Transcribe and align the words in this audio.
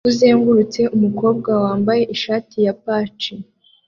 kuzengurutse 0.07 0.81
umukobwa 0.95 1.49
wambaye 1.63 2.03
ishati 2.15 2.57
ya 2.65 2.73
pach 2.83 3.21